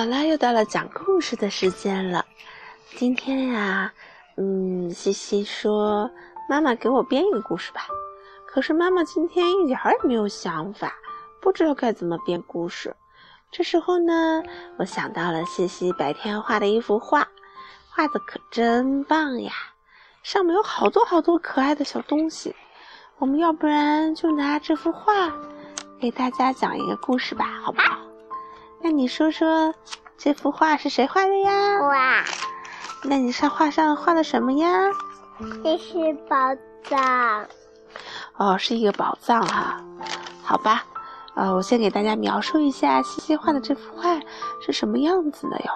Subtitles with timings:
[0.00, 2.24] 好了，又到了讲故事的时间了。
[2.96, 3.92] 今天呀，
[4.38, 6.10] 嗯，西西说
[6.48, 7.82] 妈妈给我编一个故事吧。
[8.46, 10.94] 可是妈妈今天一点儿也没有想法，
[11.42, 12.96] 不知道该怎么编故事。
[13.50, 14.42] 这时候呢，
[14.78, 17.28] 我想到了西西白天画的一幅画，
[17.90, 19.52] 画的可真棒呀！
[20.22, 22.56] 上面有好多好多可爱的小东西。
[23.18, 25.30] 我们要不然就拿这幅画
[26.00, 27.99] 给大家讲一个故事吧，好不好？
[28.82, 29.74] 那你说说，
[30.16, 31.80] 这幅画是谁画的呀？
[31.82, 32.24] 哇，
[33.04, 34.68] 那你上画上画的什么呀？
[35.62, 36.36] 这是宝
[36.84, 37.46] 藏。
[38.36, 39.78] 哦，是一个宝藏哈。
[40.42, 40.82] 好吧，
[41.34, 44.18] 呃，我先给大家描述一下西西画的这幅画
[44.60, 45.70] 是什么样子的哟。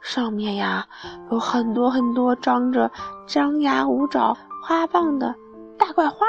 [0.00, 0.86] 上面呀
[1.30, 2.90] 有很多很多张着
[3.26, 5.34] 张牙舞爪花瓣的
[5.78, 6.26] 大怪花，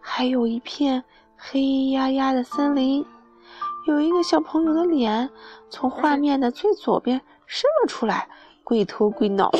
[0.00, 1.02] 还有一片
[1.36, 3.04] 黑压压的森林。
[3.86, 5.30] 有一个小朋友的脸
[5.70, 8.28] 从画面的最左边伸了出来，
[8.64, 9.58] 鬼头鬼脑的，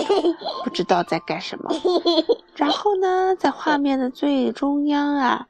[0.65, 1.71] 不知道在干什么。
[2.57, 5.47] 然后呢，在画面的最中央啊，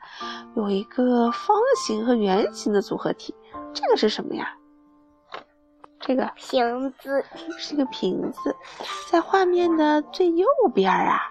[0.54, 3.34] 有一个方形和圆形的组合体，
[3.72, 4.54] 这个是什么呀？
[5.98, 7.24] 这个瓶子
[7.58, 8.54] 是一个瓶子。
[9.10, 11.22] 在画面的最右边啊，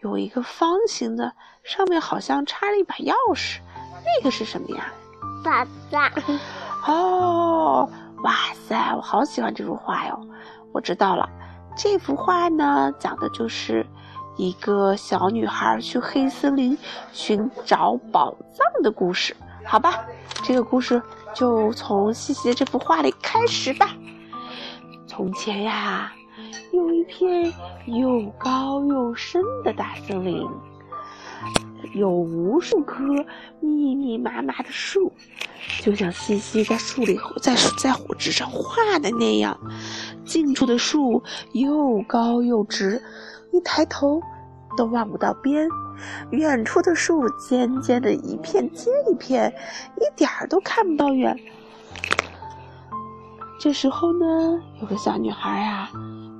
[0.00, 1.32] 有一个方形的，
[1.62, 3.60] 上面好像插了一把钥匙，
[4.04, 4.92] 那个是什么呀？
[5.44, 6.10] 宝藏。
[6.88, 7.86] 哦，
[8.24, 8.32] 哇
[8.66, 10.18] 塞，我好喜欢这幅画哟！
[10.72, 11.28] 我知道了，
[11.76, 13.86] 这幅画呢，讲的就是
[14.38, 16.76] 一个小女孩去黑森林
[17.12, 19.36] 寻找宝藏的故事。
[19.66, 20.02] 好吧，
[20.42, 21.02] 这个故事
[21.34, 23.90] 就从西西的这幅画里开始吧。
[25.06, 26.10] 从前呀，
[26.72, 27.52] 有一片
[27.84, 30.48] 又高又深的大森林，
[31.94, 33.02] 有无数棵
[33.60, 35.12] 密密麻麻的树。
[35.80, 39.58] 就像西西在树里在在纸上画的那样，
[40.24, 43.02] 近处的树又高又直，
[43.52, 44.20] 一抬头
[44.76, 45.68] 都望不到边；
[46.30, 49.52] 远处的树尖尖的一片接一片，
[49.96, 51.36] 一点儿都看不到远。
[53.60, 55.90] 这时候呢，有个小女孩啊，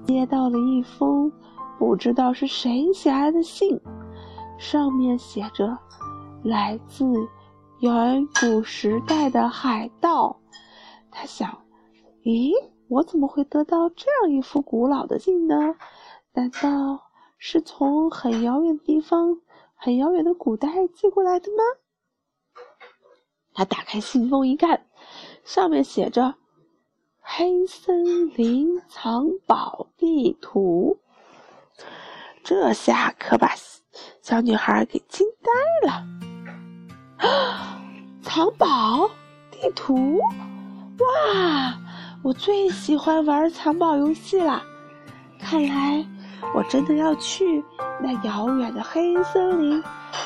[0.07, 1.31] 接到了一封
[1.79, 3.79] 不知道是谁写来的信，
[4.59, 5.79] 上面写着
[6.45, 7.05] ：“来自。”
[7.81, 10.41] 远古时代的海盗，
[11.13, 11.63] 他想：
[12.25, 12.51] 咦，
[12.89, 15.77] 我怎么会得到这样一幅古老的信呢？
[16.33, 17.05] 难道
[17.39, 19.41] 是从很遥远的地方、
[19.77, 21.63] 很遥远的古代寄过来的吗？
[23.55, 24.85] 他打开信封一看，
[25.45, 26.35] 上面写着
[27.23, 30.99] “黑森林藏宝地图”，
[32.43, 33.51] 这下可把
[34.23, 37.29] 小女孩给惊呆了。
[37.29, 37.81] 啊！
[38.23, 39.09] 藏宝
[39.51, 41.75] 地图，哇！
[42.23, 44.63] 我最喜欢玩藏宝游戏了。
[45.41, 46.05] 看来
[46.55, 47.65] 我真的要去
[48.01, 49.83] 那遥远的黑森林，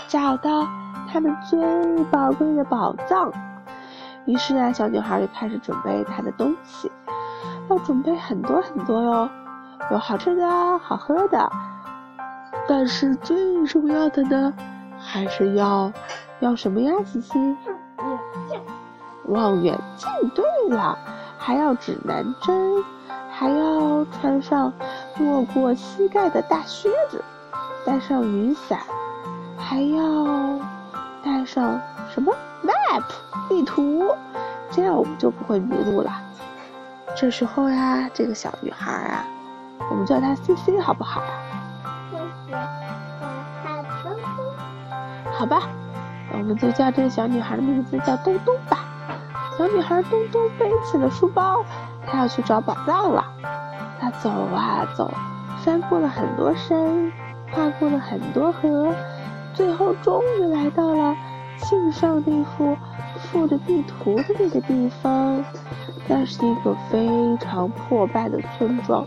[0.08, 0.66] 找到
[1.08, 3.30] 他们最宝贵的宝藏。
[4.26, 6.90] 于是啊，小女孩就开始准备她的东西，
[7.68, 9.30] 要准备很多很多哟，
[9.90, 11.50] 有好吃的好喝的，
[12.68, 14.52] 但是最重要的呢，
[14.98, 15.92] 还是要。
[16.40, 17.38] 要什么呀，西西？
[17.96, 18.60] 望远镜。
[19.26, 20.10] 望远镜。
[20.34, 20.44] 对
[20.76, 20.98] 了，
[21.38, 22.82] 还要指南针，
[23.30, 24.72] 还要穿上
[25.16, 27.22] 没过膝盖的大靴子，
[27.86, 28.80] 带上雨伞，
[29.56, 30.58] 还要
[31.22, 31.80] 带上
[32.12, 32.34] 什么
[32.64, 33.04] map
[33.48, 34.12] 地图，
[34.72, 36.10] 这样我们就不会迷路了。
[37.14, 39.24] 这时候呀，这个小女孩啊，
[39.88, 41.22] 我们叫她 C C 好不好？
[45.32, 45.62] 好吧。
[46.32, 48.78] 我们就叫这个小女孩的名字叫东东吧。
[49.58, 51.64] 小女孩东东背起了书包，
[52.06, 53.24] 她要去找宝藏了。
[54.00, 55.12] 她走啊走，
[55.62, 57.12] 翻过了很多山，
[57.52, 58.94] 跨过了很多河，
[59.52, 61.14] 最后终于来到了
[61.58, 62.76] 信上那幅
[63.18, 65.44] 附着地图的那个地方。
[66.08, 67.08] 那是一个非
[67.38, 69.06] 常破败的村庄，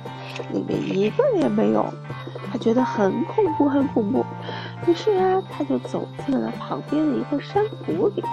[0.52, 1.86] 里面一个也没有。
[2.52, 4.26] 她觉得很恐怖，很恐怖。
[4.88, 8.24] 于是啊，他就走进了旁边的一个山谷里。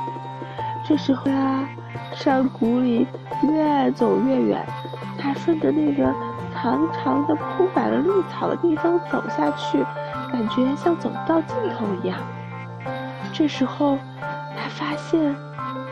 [0.85, 1.67] 这时候啊，
[2.15, 3.07] 山谷里
[3.43, 4.67] 越走越远，
[5.19, 6.13] 他顺着那个
[6.55, 9.83] 长长的铺满了绿草的地方走下去，
[10.31, 12.19] 感觉像走到尽头一样。
[13.33, 15.35] 这时候，他发现，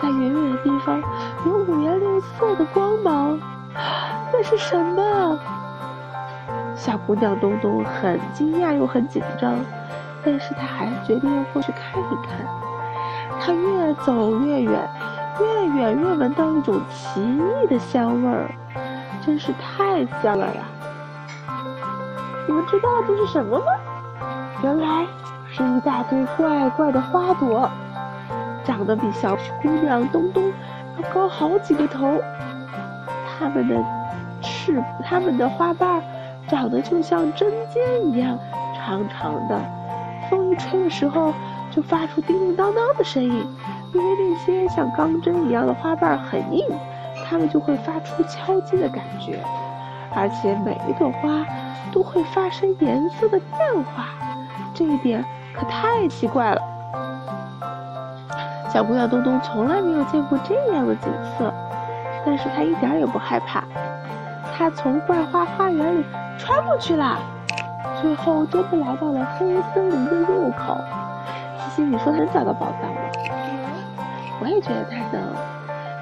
[0.03, 1.03] 在远远的地方
[1.47, 3.39] 有五颜六色的光芒，
[4.31, 5.39] 那是什么？
[6.75, 9.55] 小姑娘东东很惊讶又很紧张。
[10.25, 12.47] 但是他还是决定要过去看一看。
[13.41, 14.89] 他越走越远，
[15.41, 18.51] 越远越闻到一种奇异的香味儿。
[19.25, 20.63] 真是太香了呀！
[22.47, 23.65] 你们知道这是什么吗？
[24.63, 25.07] 原来
[25.51, 27.71] 是一大堆怪怪的花朵，
[28.65, 30.51] 长得比小姑娘东东
[30.97, 32.19] 要高好几个头。
[33.39, 33.77] 它们的
[34.43, 36.03] 翅，它们的花瓣
[36.49, 38.39] 长得就像针尖一样
[38.75, 39.61] 长长的，
[40.31, 41.35] 风一吹的时候
[41.71, 43.47] 就发出叮叮当当的声音。
[43.93, 46.65] 因为那些像钢针一样的花瓣很硬，
[47.29, 49.41] 它们就会发出敲击的感觉，
[50.15, 51.45] 而且每一朵花
[51.93, 54.11] 都会发生颜色的变化，
[54.73, 56.63] 这一点可太奇怪了。
[58.73, 61.53] 小姑娘东东从来没有见过这样的景色，
[62.25, 63.65] 但是她一点也不害怕，
[64.57, 66.05] 她从怪花花园里
[66.39, 67.19] 穿过去了，
[68.01, 70.77] 最后终于来到了黑森林的入口。
[71.59, 73.01] 西西，你说能找到宝藏吗？
[74.41, 75.23] 我也觉得他能，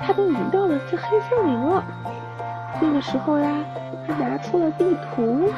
[0.01, 1.83] 他都已经到了这黑森林了。
[2.81, 3.51] 那个时候呀，
[4.07, 4.85] 他拿出了地
[5.15, 5.51] 图，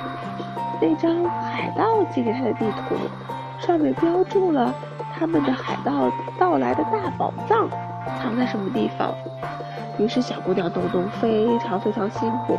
[0.80, 2.96] 那张海盗寄给他的地图，
[3.58, 4.72] 上面标注了
[5.18, 7.68] 他们的海盗到来的大宝藏
[8.22, 9.12] 藏在什么地方。
[10.00, 12.58] 于是小姑娘东东非常非常辛苦，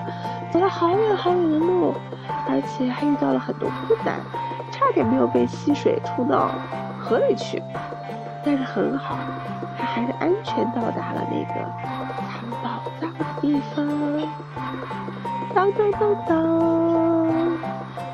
[0.51, 1.91] 走了好远好远的路，
[2.47, 4.19] 而且还遇到了很多困难，
[4.71, 6.51] 差点没有被溪水冲到
[6.99, 7.61] 河里去。
[8.45, 9.17] 但是很好。
[9.75, 11.53] 她还是安全到达了那个
[12.29, 13.87] 藏宝藏的地方。
[15.55, 16.37] 当当当当，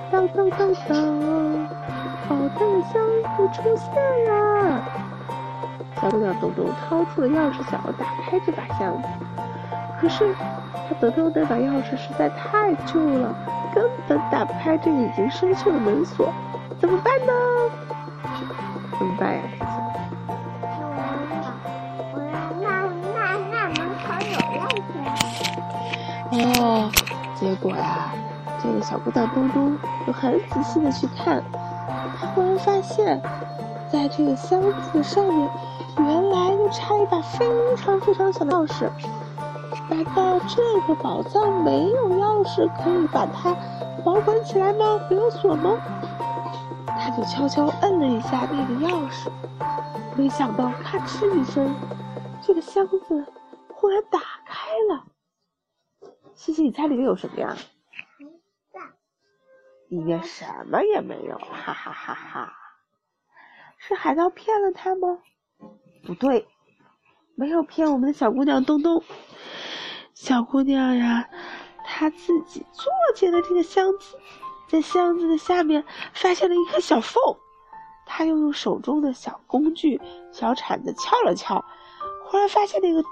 [0.09, 1.67] 当当当当，
[2.29, 2.93] 宝藏箱
[3.35, 3.91] 子出现
[4.29, 4.81] 了。
[6.01, 9.07] 小姑娘东东掏出了钥匙，想要打开这把箱子，
[9.99, 10.33] 可是
[10.87, 13.33] 她得到那把钥匙实在太旧了，
[13.73, 16.31] 根本打不开这个已经生锈的门锁。
[16.79, 17.33] 怎么办呢？
[18.99, 19.41] 怎么办呀？
[22.61, 26.91] 那那那那门口有钥匙哦，
[27.35, 28.13] 结果呀，
[28.61, 31.43] 这个小姑娘东东就很仔细的去看，
[32.19, 33.19] 她忽然发现，
[33.91, 34.61] 在这个箱
[34.91, 35.49] 子上面，
[35.99, 38.89] 原来就插一把非常非常小的钥匙。
[39.89, 43.55] 难道这个宝藏没有钥匙可以把它
[44.03, 44.99] 保管起来吗？
[45.09, 45.77] 没有锁吗？
[46.87, 49.29] 他就悄悄摁了一下那个钥匙，
[50.17, 51.73] 没想到咔哧一声，
[52.41, 53.25] 这个箱子
[53.73, 55.05] 忽然打开了。
[56.33, 57.55] 西西，你猜里面有什么呀？
[59.89, 62.53] 里面什么也没有，哈哈哈哈！
[63.77, 65.19] 是海盗骗了他吗？
[66.07, 66.47] 不对，
[67.35, 69.03] 没有骗我们的小姑娘东东。
[70.13, 71.29] 小姑娘呀，
[71.83, 74.17] 她自己坐进了这个箱子，
[74.69, 75.83] 在箱子的下面
[76.13, 77.21] 发现了一颗小缝，
[78.05, 79.99] 她又用手中的小工具
[80.31, 81.65] 小铲子撬了撬，
[82.25, 83.03] 忽然发现那个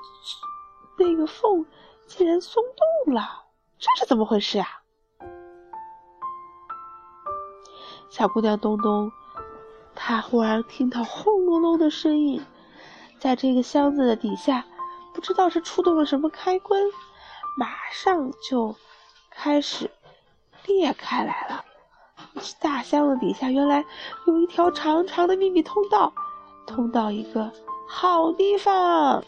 [0.97, 1.65] 那个缝。
[2.07, 2.63] 竟然松
[3.05, 3.45] 动了，
[3.79, 4.67] 这是怎么回事呀？
[8.09, 9.11] 小姑娘东东，
[9.95, 12.45] 她忽然听到轰隆隆的声音，
[13.25, 14.63] 在这个箱子的底下，
[15.11, 16.79] 不知道是触动了什么开关，
[17.57, 18.75] 马上就
[19.31, 19.89] 开始
[20.67, 21.65] 裂开来了。
[22.61, 23.83] 大箱子底下原来
[24.27, 26.13] 有一条长长的秘密通道，
[26.67, 27.51] 通到一个
[27.89, 29.23] 好地方。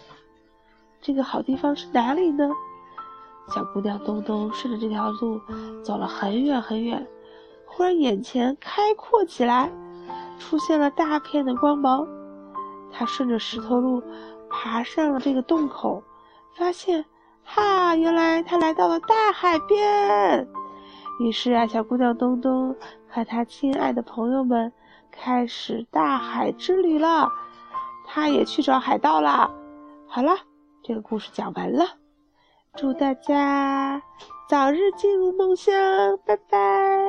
[1.01, 2.48] 这个好地方是哪里呢？
[3.51, 5.42] 小姑娘东东顺着这条路
[5.84, 7.08] 走了很远很远，
[7.66, 9.72] 忽然眼前开阔起来，
[10.38, 12.08] 出现了大片的光芒。
[12.91, 14.01] 他顺着石头路
[14.50, 16.03] 爬上了这个洞口，
[16.56, 17.06] 发现，
[17.44, 20.48] 哈，原来他来到了大海边。
[21.20, 22.75] 于是啊，小姑娘东东
[23.10, 24.72] 和她亲爱的朋友们
[25.12, 27.32] 开始大海之旅了。
[28.06, 29.50] 她也去找海盗啦。
[30.08, 30.32] 好了，
[30.84, 31.86] 这个故事讲完了。
[32.75, 34.01] 祝大家
[34.48, 35.74] 早日进入梦乡，
[36.25, 37.00] 拜拜。